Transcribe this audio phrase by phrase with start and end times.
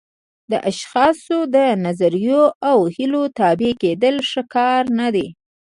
[0.51, 5.27] د اشخاصو د نظریو او هیلو تابع کېدل ښه کار نه دی.